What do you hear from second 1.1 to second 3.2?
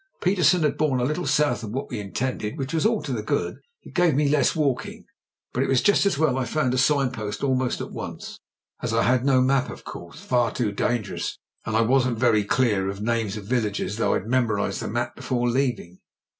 south of what we intended, which was all to